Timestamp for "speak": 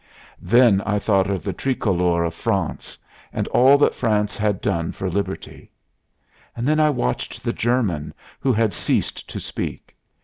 9.39-9.95